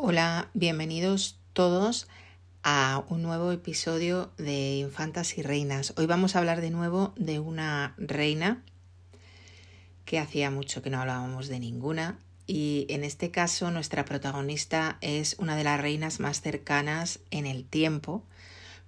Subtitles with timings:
[0.00, 2.06] Hola, bienvenidos todos
[2.62, 5.92] a un nuevo episodio de Infantas y Reinas.
[5.96, 8.62] Hoy vamos a hablar de nuevo de una reina
[10.04, 15.34] que hacía mucho que no hablábamos de ninguna y en este caso nuestra protagonista es
[15.40, 18.22] una de las reinas más cercanas en el tiempo,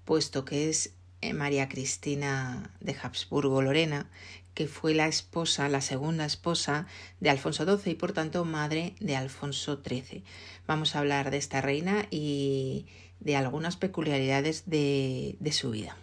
[0.05, 0.93] puesto que es
[1.23, 4.09] eh, María Cristina de Habsburgo Lorena,
[4.55, 6.87] que fue la esposa, la segunda esposa
[7.21, 10.25] de Alfonso XII y por tanto madre de Alfonso XIII.
[10.66, 12.87] Vamos a hablar de esta reina y
[13.20, 15.97] de algunas peculiaridades de, de su vida.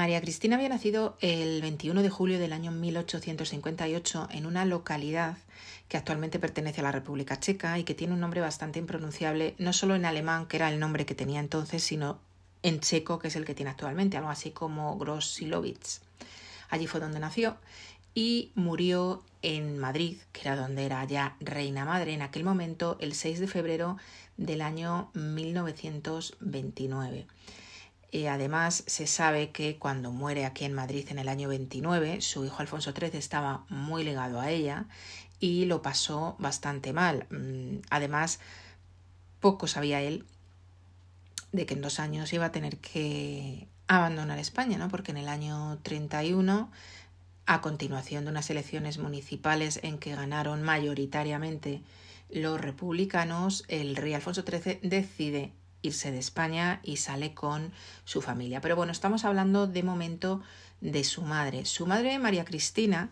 [0.00, 5.36] María Cristina había nacido el 21 de julio del año 1858 en una localidad
[5.88, 9.74] que actualmente pertenece a la República Checa y que tiene un nombre bastante impronunciable, no
[9.74, 12.18] solo en alemán, que era el nombre que tenía entonces, sino
[12.62, 16.00] en checo, que es el que tiene actualmente, algo así como Grosilovitz.
[16.70, 17.58] Allí fue donde nació
[18.14, 23.12] y murió en Madrid, que era donde era ya reina madre en aquel momento, el
[23.12, 23.98] 6 de febrero
[24.38, 27.26] del año 1929.
[28.10, 32.44] Y además se sabe que cuando muere aquí en Madrid en el año 29, su
[32.44, 34.86] hijo Alfonso XIII estaba muy ligado a ella
[35.38, 37.26] y lo pasó bastante mal.
[37.30, 38.40] Mm, además,
[39.40, 40.24] poco sabía él
[41.52, 44.88] de que en dos años iba a tener que abandonar España, ¿no?
[44.88, 46.70] Porque en el año 31,
[47.46, 51.82] a continuación de unas elecciones municipales en que ganaron mayoritariamente
[52.28, 55.52] los republicanos, el rey Alfonso XIII decide
[55.82, 57.72] irse de España y sale con
[58.04, 58.60] su familia.
[58.60, 60.42] Pero bueno, estamos hablando de momento
[60.80, 61.66] de su madre.
[61.66, 63.10] Su madre, María Cristina,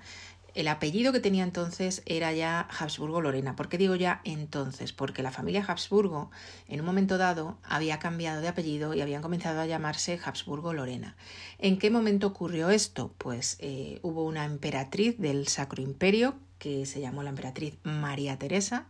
[0.54, 3.54] el apellido que tenía entonces era ya Habsburgo Lorena.
[3.54, 4.92] ¿Por qué digo ya entonces?
[4.92, 6.30] Porque la familia Habsburgo
[6.66, 11.16] en un momento dado había cambiado de apellido y habían comenzado a llamarse Habsburgo Lorena.
[11.58, 13.14] ¿En qué momento ocurrió esto?
[13.18, 18.86] Pues eh, hubo una emperatriz del Sacro Imperio que se llamó la emperatriz María Teresa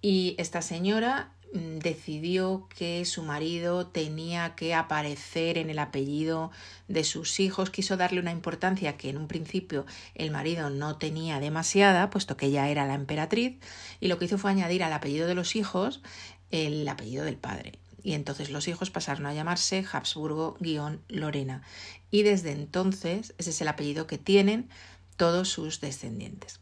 [0.00, 6.50] y esta señora decidió que su marido tenía que aparecer en el apellido
[6.86, 9.84] de sus hijos, quiso darle una importancia que en un principio
[10.14, 13.56] el marido no tenía demasiada, puesto que ella era la emperatriz,
[14.00, 16.02] y lo que hizo fue añadir al apellido de los hijos
[16.50, 17.72] el apellido del padre.
[18.02, 21.62] Y entonces los hijos pasaron a llamarse Habsburgo-Lorena.
[22.10, 24.68] Y desde entonces ese es el apellido que tienen
[25.16, 26.60] todos sus descendientes.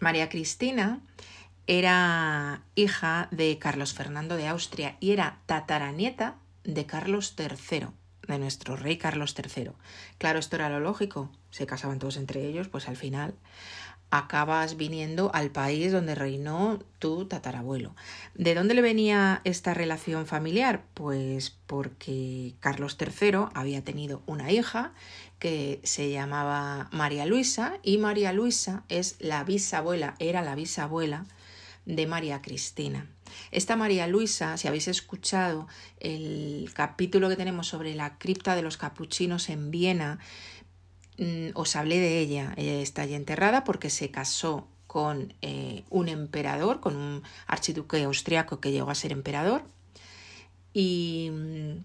[0.00, 1.00] María Cristina
[1.66, 7.88] era hija de Carlos Fernando de Austria y era tataranieta de Carlos III,
[8.28, 9.70] de nuestro rey Carlos III.
[10.18, 13.34] Claro, esto era lo lógico, se casaban todos entre ellos, pues al final
[14.10, 17.96] acabas viniendo al país donde reinó tu tatarabuelo.
[18.34, 20.84] ¿De dónde le venía esta relación familiar?
[20.94, 24.92] Pues porque Carlos III había tenido una hija
[25.40, 31.26] que se llamaba María Luisa y María Luisa es la bisabuela, era la bisabuela
[31.86, 33.06] de María Cristina.
[33.50, 35.66] Esta María Luisa, si habéis escuchado
[35.98, 40.18] el capítulo que tenemos sobre la cripta de los capuchinos en Viena,
[41.18, 42.52] mm, os hablé de ella.
[42.56, 48.60] Ella está allí enterrada porque se casó con eh, un emperador, con un archiduque austriaco
[48.60, 49.62] que llegó a ser emperador,
[50.72, 51.84] y mm,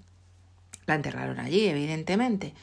[0.88, 2.54] la enterraron allí, evidentemente.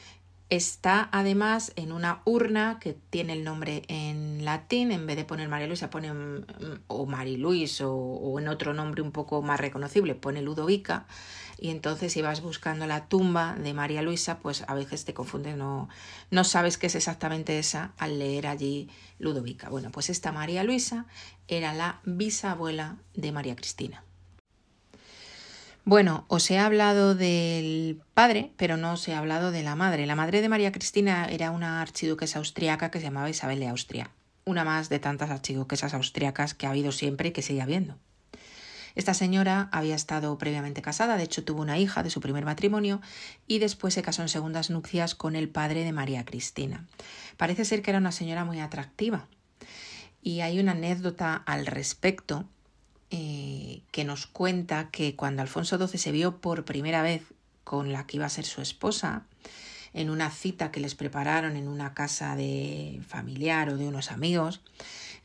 [0.49, 5.47] Está además en una urna que tiene el nombre en latín, en vez de poner
[5.47, 6.45] María Luisa pone mm,
[6.87, 11.05] o Mariluis o, o en otro nombre un poco más reconocible, pone Ludovica
[11.61, 15.57] y entonces si vas buscando la tumba de María Luisa, pues a veces te confundes,
[15.57, 15.89] no,
[16.31, 18.89] no sabes qué es exactamente esa al leer allí
[19.19, 19.69] Ludovica.
[19.69, 21.05] Bueno, pues esta María Luisa
[21.47, 24.03] era la bisabuela de María Cristina.
[25.89, 30.05] Bueno, os he hablado del padre, pero no os he hablado de la madre.
[30.05, 34.11] La madre de María Cristina era una archiduquesa austriaca que se llamaba Isabel de Austria,
[34.45, 37.97] una más de tantas archiduquesas austriacas que ha habido siempre y que sigue habiendo.
[38.93, 43.01] Esta señora había estado previamente casada, de hecho tuvo una hija de su primer matrimonio
[43.47, 46.85] y después se casó en segundas nupcias con el padre de María Cristina.
[47.35, 49.27] Parece ser que era una señora muy atractiva
[50.21, 52.45] y hay una anécdota al respecto
[53.11, 57.23] eh, que nos cuenta que cuando Alfonso XII se vio por primera vez
[57.63, 59.25] con la que iba a ser su esposa,
[59.93, 64.61] en una cita que les prepararon en una casa de familiar o de unos amigos,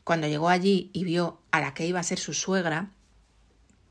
[0.03, 2.89] cuando llegó allí y vio a la que iba a ser su suegra,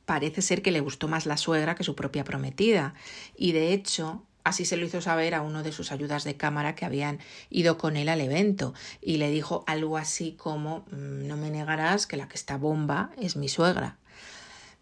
[0.04, 2.94] parece ser que le gustó más la suegra que su propia prometida.
[3.36, 6.74] Y de hecho, Así se lo hizo saber a uno de sus ayudas de cámara
[6.74, 7.18] que habían
[7.48, 12.06] ido con él al evento y le dijo algo así como mm, no me negarás
[12.06, 13.96] que la que está bomba es mi suegra.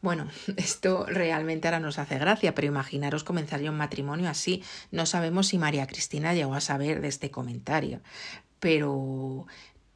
[0.03, 4.64] Bueno, esto realmente ahora nos hace gracia, pero imaginaros comenzar ya un matrimonio así.
[4.91, 8.00] No sabemos si María Cristina llegó a saber de este comentario,
[8.59, 9.47] pero,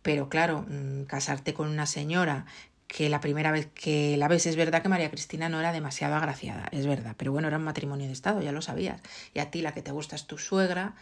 [0.03, 2.47] pero claro, mm, casarte con una señora
[2.87, 6.15] que la primera vez que la ves es verdad que María Cristina no era demasiado
[6.15, 9.01] agraciada, es verdad, pero bueno, era un matrimonio de Estado, ya lo sabías.
[9.35, 10.95] Y a ti la que te gusta es tu suegra,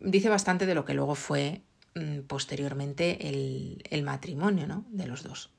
[0.00, 1.62] dice bastante de lo que luego fue
[1.94, 4.84] mm, posteriormente el, el matrimonio ¿no?
[4.88, 5.50] de los dos.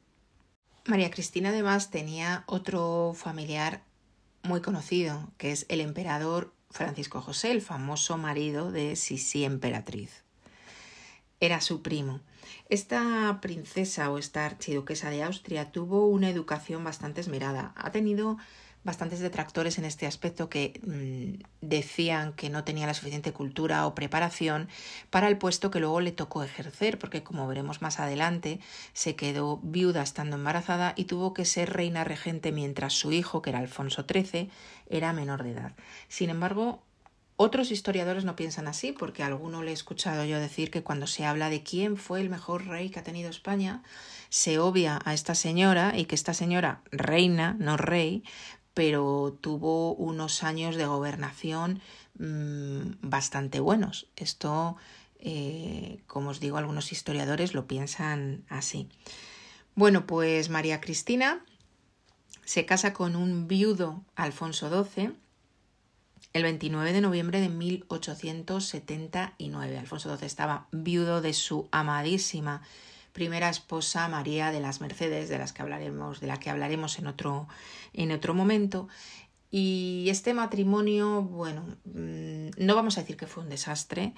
[0.86, 3.84] María Cristina además tenía otro familiar
[4.44, 10.24] muy conocido, que es el emperador Francisco José, el famoso marido de Sisi Emperatriz.
[11.40, 12.22] Era su primo.
[12.70, 17.74] Esta princesa o esta archiduquesa de Austria tuvo una educación bastante esmerada.
[17.76, 18.38] Ha tenido
[18.84, 23.94] bastantes detractores en este aspecto que mm, decían que no tenía la suficiente cultura o
[23.94, 24.70] preparación
[25.10, 28.60] para el puesto que luego le tocó ejercer, porque como veremos más adelante,
[28.94, 33.52] se quedó viuda estando embarazada y tuvo que ser reina regente mientras su hijo, que
[33.52, 34.50] era Alfonso XIII,
[34.90, 35.74] era menor de edad.
[36.08, 36.82] Sin embargo,
[37.42, 41.08] otros historiadores no piensan así, porque a alguno le he escuchado yo decir que cuando
[41.08, 43.82] se habla de quién fue el mejor rey que ha tenido España,
[44.30, 48.24] se obvia a esta señora y que esta señora, reina, no rey,
[48.76, 51.82] pero tuvo unos años de gobernación
[52.20, 54.08] mmm, bastante buenos.
[54.16, 54.78] Esto,
[55.20, 58.88] eh, como os digo, algunos historiadores lo piensan así.
[59.74, 61.44] Bueno, pues María Cristina
[62.46, 65.14] se casa con un viudo Alfonso XII
[66.34, 69.78] el 29 de noviembre de 1879.
[69.78, 72.62] Alfonso XII estaba viudo de su amadísima
[73.14, 77.08] primera esposa María de las Mercedes, de las que hablaremos, de la que hablaremos en
[77.08, 77.48] otro,
[77.94, 78.88] en otro momento.
[79.50, 84.14] Y este matrimonio, bueno, mm, no vamos a decir que fue un desastre,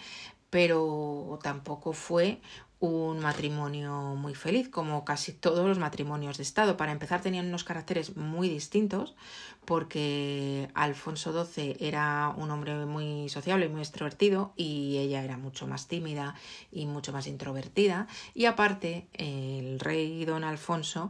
[0.52, 2.40] pero tampoco fue
[2.86, 6.76] un matrimonio muy feliz, como casi todos los matrimonios de Estado.
[6.76, 9.16] Para empezar, tenían unos caracteres muy distintos,
[9.64, 15.66] porque Alfonso XII era un hombre muy sociable y muy extrovertido, y ella era mucho
[15.66, 16.36] más tímida
[16.74, 18.08] y mucho más introvertida.
[18.34, 21.10] Y aparte, el rey don Alfonso,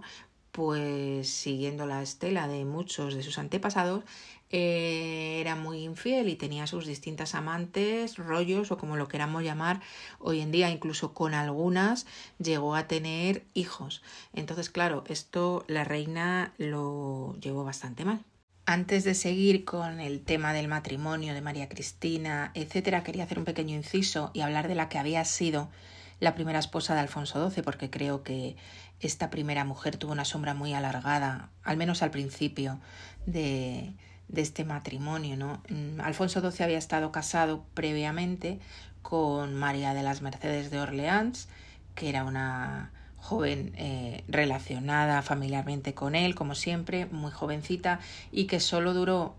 [0.54, 4.04] pues siguiendo la estela de muchos de sus antepasados,
[4.52, 9.82] eh, era muy infiel y tenía sus distintas amantes, rollos o como lo queramos llamar
[10.20, 12.06] hoy en día, incluso con algunas
[12.38, 14.04] llegó a tener hijos.
[14.32, 18.24] Entonces, claro, esto la reina lo llevó bastante mal.
[18.68, 23.46] Antes de seguir con el tema del matrimonio de María Cristina, etcétera, quería hacer un
[23.46, 25.72] pequeño inciso y hablar de la que había sido
[26.20, 28.56] la primera esposa de Alfonso XII, porque creo que
[29.00, 32.80] esta primera mujer tuvo una sombra muy alargada, al menos al principio
[33.26, 33.94] de,
[34.28, 35.38] de este matrimonio.
[35.38, 35.62] ¿no?
[35.70, 38.60] Mm, Alfonso XII había estado casado previamente
[39.02, 41.50] con María de las Mercedes de Orleans,
[41.96, 48.00] que era una joven eh, relacionada familiarmente con él, como siempre, muy jovencita,
[48.32, 49.36] y que solo duró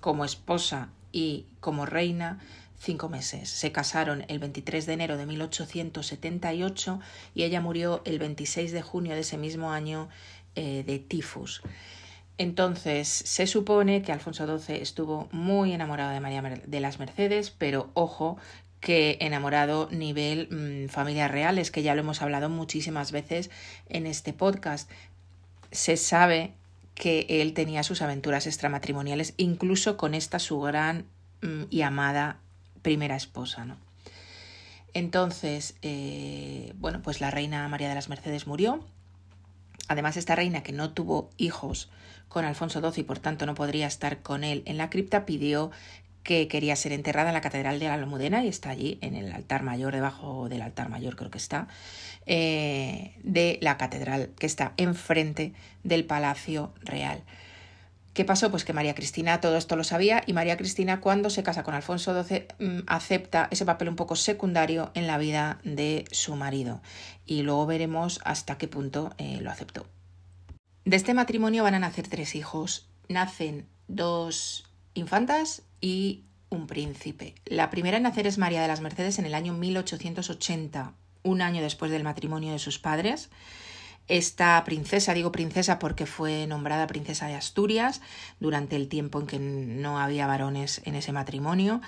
[0.00, 2.38] como esposa y como reina
[2.84, 3.48] cinco meses.
[3.48, 7.00] Se casaron el 23 de enero de 1878
[7.34, 10.08] y ella murió el 26 de junio de ese mismo año
[10.54, 11.62] eh, de tifus.
[12.36, 17.90] Entonces, se supone que Alfonso XII estuvo muy enamorado de María de las Mercedes, pero
[17.94, 18.36] ojo
[18.80, 23.50] que enamorado nivel mm, familia real, es que ya lo hemos hablado muchísimas veces
[23.88, 24.90] en este podcast.
[25.70, 26.52] Se sabe
[26.94, 31.06] que él tenía sus aventuras extramatrimoniales, incluso con esta su gran
[31.40, 32.40] mm, y amada
[32.84, 33.76] primera esposa, ¿no?
[34.92, 38.84] Entonces, eh, bueno, pues la reina María de las Mercedes murió.
[39.88, 41.90] Además, esta reina que no tuvo hijos
[42.28, 45.72] con Alfonso XII y por tanto no podría estar con él en la cripta, pidió
[46.22, 49.32] que quería ser enterrada en la Catedral de la Almudena y está allí en el
[49.32, 51.68] altar mayor, debajo del altar mayor creo que está,
[52.24, 57.22] eh, de la catedral que está enfrente del Palacio Real.
[58.14, 58.48] ¿Qué pasó?
[58.52, 61.74] Pues que María Cristina todo esto lo sabía y María Cristina cuando se casa con
[61.74, 66.80] Alfonso XII mm, acepta ese papel un poco secundario en la vida de su marido
[67.26, 69.88] y luego veremos hasta qué punto eh, lo aceptó.
[70.84, 72.86] De este matrimonio van a nacer tres hijos.
[73.08, 77.34] Nacen dos infantas y un príncipe.
[77.46, 80.92] La primera en nacer es María de las Mercedes en el año 1880,
[81.24, 83.28] un año después del matrimonio de sus padres.
[84.06, 88.02] Esta princesa, digo princesa porque fue nombrada princesa de Asturias
[88.38, 91.80] durante el tiempo en que no había varones en ese matrimonio,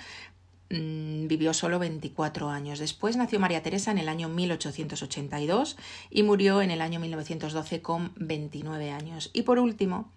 [0.69, 2.79] Mm, vivió solo 24 años.
[2.79, 5.77] Después nació María Teresa en el año 1882
[6.09, 9.29] y murió en el año 1912 con 29 años.
[9.31, 10.11] Y por último,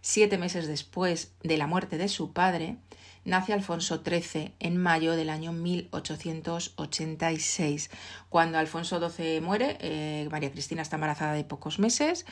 [0.00, 2.78] siete meses después de la muerte de su padre,
[3.24, 7.90] nace Alfonso XIII en mayo del año 1886.
[8.28, 12.26] Cuando Alfonso XII muere, eh, María Cristina está embarazada de pocos meses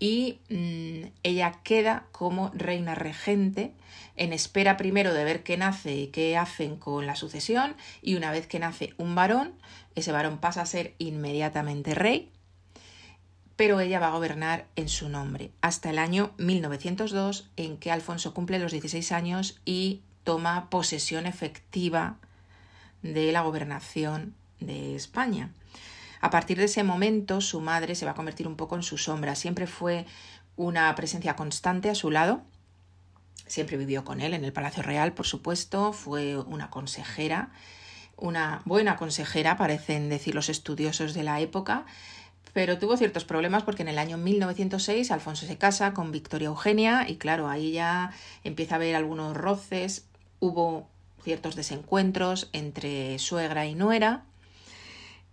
[0.00, 3.74] y mm, ella queda como reina regente
[4.16, 8.32] en espera primero de ver qué nace y qué hacen con la sucesión y una
[8.32, 9.52] vez que nace un varón,
[9.94, 12.30] ese varón pasa a ser inmediatamente rey,
[13.56, 18.32] pero ella va a gobernar en su nombre hasta el año 1902 en que Alfonso
[18.32, 22.16] cumple los 16 años y toma posesión efectiva
[23.02, 25.50] de la gobernación de España.
[26.20, 28.98] A partir de ese momento, su madre se va a convertir un poco en su
[28.98, 29.34] sombra.
[29.34, 30.06] Siempre fue
[30.56, 32.42] una presencia constante a su lado.
[33.46, 35.92] Siempre vivió con él en el Palacio Real, por supuesto.
[35.92, 37.50] Fue una consejera,
[38.16, 41.86] una buena consejera, parecen decir los estudiosos de la época.
[42.52, 47.08] Pero tuvo ciertos problemas porque en el año 1906 Alfonso se casa con Victoria Eugenia
[47.08, 48.12] y claro, ahí ya
[48.44, 50.06] empieza a haber algunos roces,
[50.40, 50.88] hubo
[51.22, 54.24] ciertos desencuentros entre suegra y nuera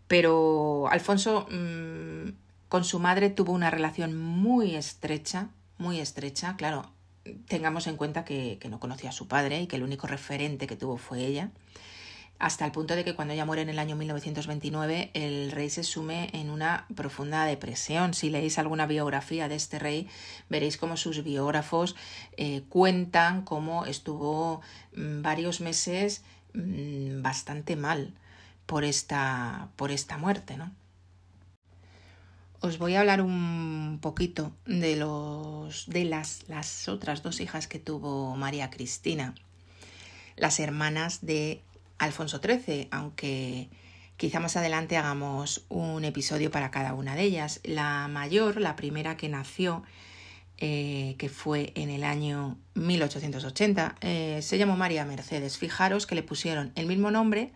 [0.07, 2.29] pero Alfonso mm,
[2.69, 6.91] con su madre tuvo una relación muy estrecha, muy estrecha, claro,
[7.47, 10.67] tengamos en cuenta que, que, no conocía a su padre y que el único referente
[10.67, 11.51] que tuvo fue ella,
[12.39, 15.83] hasta el punto de que cuando ella muere en el año 1929 el rey se
[15.83, 18.13] sume en una profunda depresión.
[18.13, 20.07] Si leéis alguna biografía de este rey
[20.49, 21.95] veréis cómo sus biógrafos
[22.37, 24.61] eh, cuentan cómo estuvo
[24.95, 28.13] mm, varios meses mm, bastante mal
[28.67, 30.71] por esta, por esta muerte, ¿no?
[32.59, 37.77] Os voy a hablar un poquito de los de las, las otras dos hijas que
[37.77, 39.35] tuvo María Cristina,
[40.35, 41.61] las hermanas de
[41.99, 43.69] Alfonso XIII, aunque
[44.17, 47.59] quizá más adelante hagamos un episodio para cada una de ellas.
[47.63, 49.83] La mayor, la primera que nació,
[50.57, 55.57] eh, que fue en el año 1880, eh, se llamó María Mercedes.
[55.57, 57.51] Fijaros que le pusieron el mismo nombre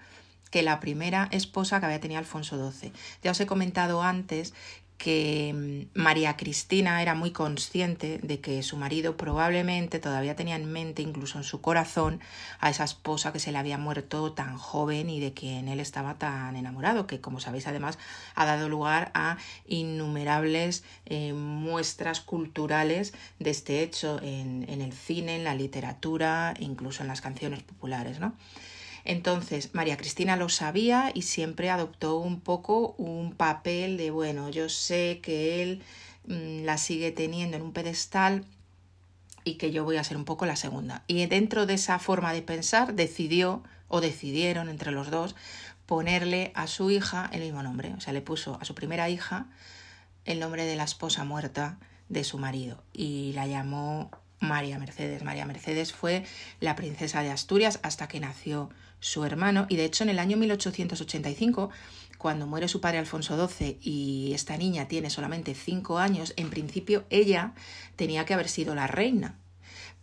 [0.52, 2.92] que la primera esposa que había tenido Alfonso XII.
[3.24, 4.54] Ya os he comentado antes
[5.02, 10.72] que mm, María Cristina era muy consciente de que su marido probablemente todavía tenía en
[10.72, 12.20] mente, incluso en su corazón,
[12.60, 16.20] a esa esposa que se le había muerto tan joven y de quien él estaba
[16.20, 17.98] tan enamorado, que como sabéis además
[18.36, 25.36] ha dado lugar a innumerables eh, muestras culturales de este hecho en, en el cine,
[25.36, 28.36] en la literatura, incluso en las canciones populares, ¿no?
[29.04, 34.70] Entonces, María Cristina lo sabía y siempre adoptó un poco un papel de, bueno, yo
[34.70, 35.82] sé que él
[36.28, 38.46] mm, la sigue teniendo en un pedestal
[39.44, 41.04] y que yo voy a ser un poco la segunda.
[41.08, 45.36] Y dentro de esa forma de pensar decidió o decidieron entre los dos
[45.86, 47.94] ponerle a su hija el mismo nombre.
[47.98, 49.48] O sea, le puso a su primera hija
[50.26, 51.78] el nombre de la esposa muerta
[52.08, 55.24] de su marido y la llamó María Mercedes.
[55.24, 56.26] María Mercedes fue
[56.60, 58.70] la princesa de Asturias hasta que nació
[59.02, 61.70] su hermano, y de hecho en el año 1885,
[62.18, 67.04] cuando muere su padre Alfonso XII y esta niña tiene solamente cinco años, en principio
[67.10, 67.54] ella
[67.96, 69.40] tenía que haber sido la reina.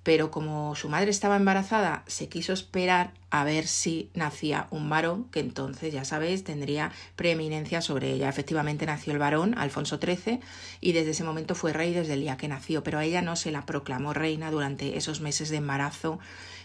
[0.02, 5.24] Pero como su madre estaba embarazada, se quiso esperar a ver si nacía un varón,
[5.30, 8.28] que entonces, ya sabéis, tendría preeminencia sobre ella.
[8.28, 10.40] Efectivamente nació el varón, Alfonso XIII,
[10.80, 13.36] y desde ese momento fue rey desde el día que nació, pero a ella no
[13.36, 16.18] se la proclamó reina durante esos meses de embarazo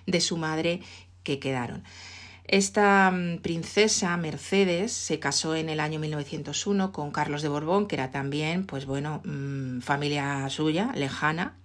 [0.06, 0.82] de su madre
[1.24, 1.84] que quedaron.
[2.46, 7.96] Esta mm, princesa Mercedes se casó en el año 1901 con Carlos de Borbón, que
[7.96, 11.56] era también, pues bueno, mm, familia suya, lejana.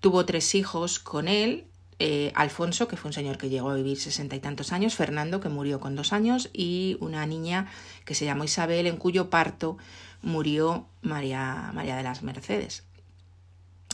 [0.00, 1.64] Tuvo tres hijos con él,
[1.98, 5.40] eh, Alfonso, que fue un señor que llegó a vivir sesenta y tantos años, Fernando,
[5.40, 7.66] que murió con dos años, y una niña
[8.06, 9.76] que se llamó Isabel, en cuyo parto
[10.22, 12.84] murió María, María de las Mercedes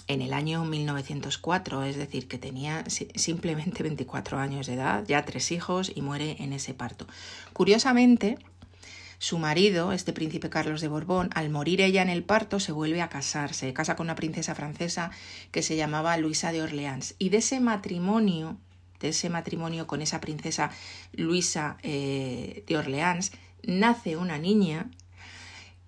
[0.08, 5.50] en el año 1904, es decir, que tenía simplemente 24 años de edad, ya tres
[5.50, 7.06] hijos y muere en ese parto.
[7.52, 8.38] Curiosamente,
[9.18, 13.02] su marido, este príncipe Carlos de Borbón, al morir ella en el parto, se vuelve
[13.02, 15.10] a casar, se casa con una princesa francesa
[15.50, 17.14] que se llamaba Luisa de Orleans.
[17.18, 18.58] Y de ese matrimonio,
[19.00, 20.70] de ese matrimonio con esa princesa
[21.12, 23.32] Luisa eh, de Orleans,
[23.62, 24.90] nace una niña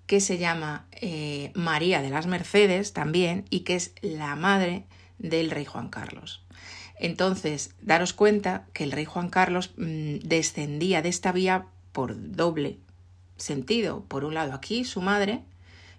[0.09, 4.87] que se llama eh, María de las Mercedes también y que es la madre
[5.19, 6.43] del rey Juan Carlos.
[6.99, 12.79] Entonces, daros cuenta que el rey Juan Carlos mm, descendía de esta vía por doble
[13.37, 14.03] sentido.
[14.09, 15.43] Por un lado, aquí su madre,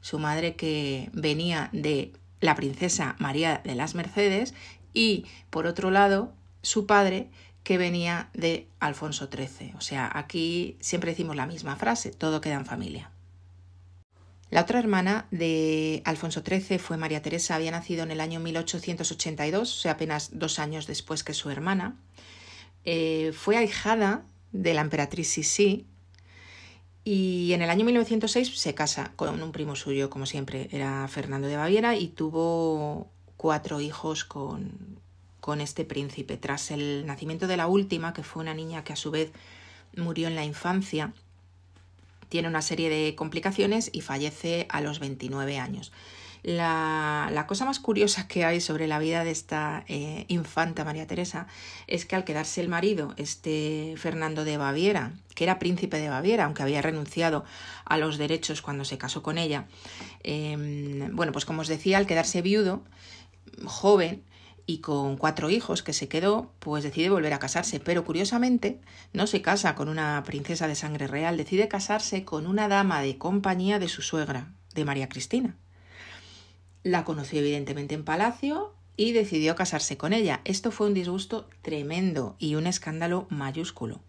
[0.02, 2.12] su madre que venía de
[2.42, 4.56] la princesa María de las Mercedes,
[4.92, 7.30] y por otro lado, su padre
[7.62, 9.76] que venía de Alfonso XIII.
[9.78, 13.12] O sea, aquí siempre decimos la misma frase, todo queda en familia.
[14.50, 19.62] La otra hermana de Alfonso XIII fue María Teresa, había nacido en el año 1882,
[19.62, 21.96] o sea, apenas dos años después que su hermana.
[22.84, 25.86] Eh, fue ahijada de la emperatriz Sisi
[27.04, 31.48] y en el año 1906 se casa con un primo suyo, como siempre, era Fernando
[31.48, 35.00] de Baviera y tuvo cuatro hijos con,
[35.40, 36.38] con este príncipe.
[36.38, 39.32] Tras el nacimiento de la última, que fue una niña que a su vez
[39.96, 41.14] murió en la infancia,
[42.30, 45.92] tiene una serie de complicaciones y fallece a los 29 años.
[46.42, 51.48] La, cosa más curiosa que hay sobre la vida de esta eh, infanta María Teresa
[51.88, 56.46] es que al quedarse el marido, este Fernando de Baviera, que era príncipe de Baviera,
[56.46, 57.44] aunque había renunciado
[57.84, 59.66] a los derechos cuando se casó con ella,
[60.24, 62.84] em, bueno, pues como os decía, al quedarse viudo,
[63.66, 64.24] joven,
[64.70, 67.80] y con cuatro hijos que se quedó, pues decide volver a casarse.
[67.80, 68.80] Pero curiosamente
[69.14, 73.18] no se casa con una princesa de sangre real, decide casarse con una dama de
[73.18, 75.56] compañía de su suegra, de María Cristina.
[76.84, 80.42] La conoció evidentemente en palacio y decidió casarse con ella.
[80.46, 84.02] Esto fue un disgusto tremendo y un escándalo mayúsculo.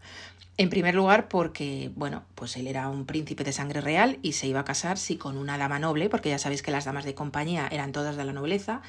[0.59, 4.47] En primer lugar, porque, bueno, pues él era un príncipe de sangre real y se
[4.47, 7.15] iba a casar, sí, con una dama noble, porque ya sabéis que las damas de
[7.15, 8.83] compañía eran todas de la nobleza,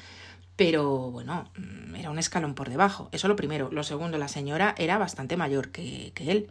[0.64, 3.08] pero bueno, mm, era un escalón por debajo.
[3.10, 3.68] Eso lo primero.
[3.72, 6.50] Lo segundo, la señora era bastante mayor que, él.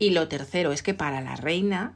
[0.00, 1.94] Y lo tercero es que para la reina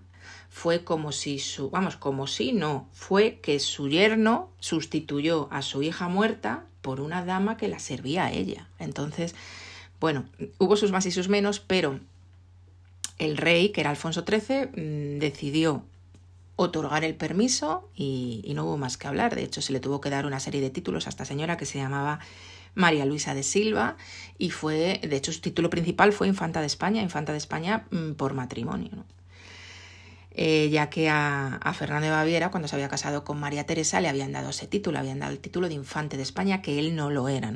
[0.49, 5.82] fue como si su, vamos, como si no, fue que su yerno sustituyó a su
[5.82, 8.68] hija muerta por una dama que la servía a ella.
[8.78, 9.35] Entonces,
[9.99, 10.26] bueno,
[10.58, 11.99] hubo sus más y sus menos, pero
[13.18, 15.82] el rey, que era Alfonso XIII, mm, decidió
[16.56, 19.34] otorgar el permiso y, no hubo más que hablar.
[19.34, 21.66] De hecho, se le tuvo que dar una serie de títulos a esta señora que
[21.66, 22.18] se llamaba
[22.75, 23.96] María Luisa de Silva
[24.38, 28.12] y fue, de hecho, su título principal fue Infanta de España, Infanta de España mm,
[28.12, 29.04] por matrimonio.
[30.38, 34.00] Eh, ya que a, a, Fernando de Baviera, cuando se había casado con María Teresa,
[34.00, 36.94] le habían dado ese título, habían dado el título de Infante de España, que él
[36.94, 37.54] no lo era,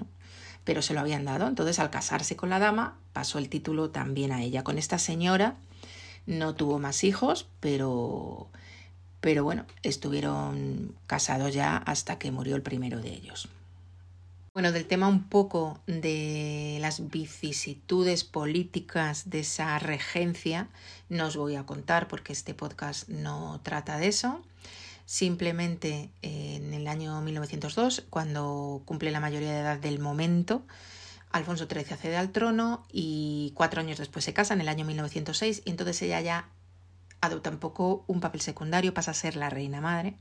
[0.65, 1.47] pero se lo habían dado.
[1.47, 4.65] Entonces, al casarse con la dama, pasó el título también a ella.
[4.65, 5.57] Con esta señora
[6.27, 8.49] no tuvo más hijos, pero
[9.21, 13.49] pero bueno, estuvieron casados ya hasta que murió el primero de ellos.
[14.53, 20.69] Bueno, del tema un poco de las vicisitudes políticas de esa regencia
[21.09, 24.43] no os voy a contar porque este podcast no trata de eso.
[25.07, 30.63] Simplemente en el año 1902, cuando cumple la mayoría de edad del momento,
[31.31, 35.63] Alfonso XIII accede al trono y cuatro años después se casa, en el año 1906,
[35.65, 36.49] y entonces ella ya
[37.21, 40.17] adopta un poco un papel secundario, pasa a ser la reina madre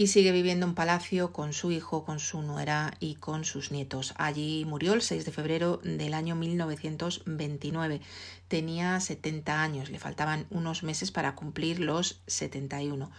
[0.00, 4.14] y sigue viviendo en palacio con su hijo, con su nuera y con sus nietos.
[4.16, 8.00] Allí murió el 6 de febrero del año 1929.
[8.48, 13.10] Tenía 70 años, le faltaban unos meses para cumplir los 71.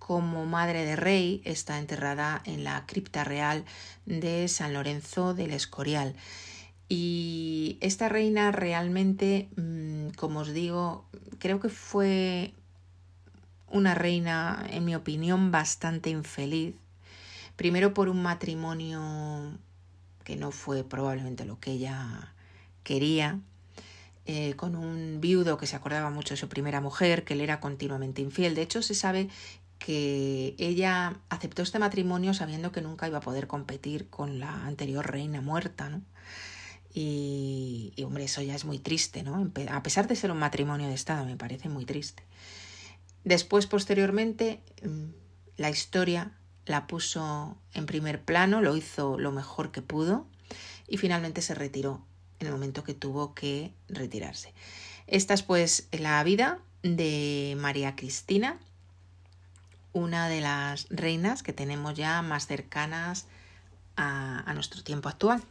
[0.00, 3.64] Como madre de rey está enterrada en la cripta real
[4.04, 6.16] de San Lorenzo del Escorial.
[6.88, 11.06] Y esta reina realmente, mm, como os digo,
[11.38, 12.52] creo que fue
[13.68, 16.74] una reina, en mi opinión, bastante infeliz.
[17.56, 19.58] Primero por un matrimonio
[20.24, 22.34] que no fue probablemente lo que ella
[22.82, 23.40] quería,
[24.26, 27.60] eh, con un viudo que se acordaba mucho de su primera mujer, que le era
[27.60, 28.54] continuamente infiel.
[28.54, 29.28] De hecho, se sabe
[29.78, 35.10] que ella aceptó este matrimonio sabiendo que nunca iba a poder competir con la anterior
[35.10, 36.02] reina muerta, ¿no?
[36.96, 39.50] Y, hombre, eso ya es muy triste, ¿no?
[39.68, 42.22] A pesar de ser un matrimonio de Estado, me parece muy triste.
[43.24, 45.06] Después, posteriormente, mm,
[45.56, 46.30] la historia
[46.66, 50.26] la puso en primer plano, lo hizo lo mejor que pudo
[50.86, 52.00] y finalmente se retiró
[52.38, 54.54] en el momento que tuvo que retirarse.
[55.08, 58.60] Esta es pues la vida de María Cristina,
[59.92, 63.26] una de las reinas que tenemos ya más cercanas
[63.96, 65.42] a nuestro tiempo actual.